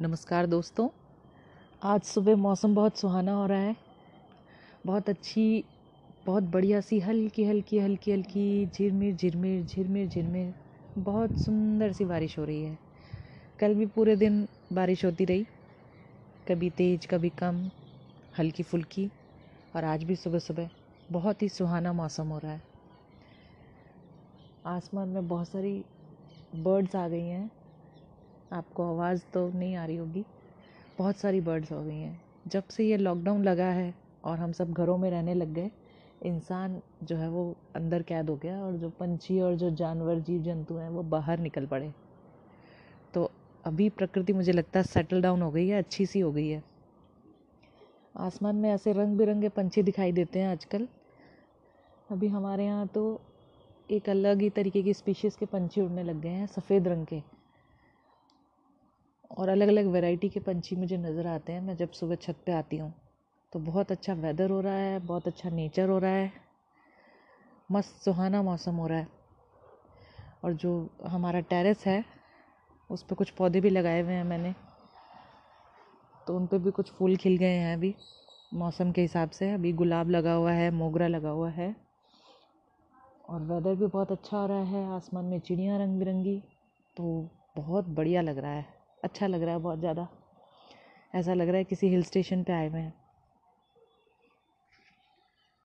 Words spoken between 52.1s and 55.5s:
अभी हमारे यहाँ तो एक अलग ही तरीके की स्पीशीज़ के